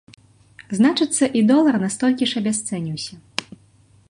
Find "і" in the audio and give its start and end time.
1.41-1.45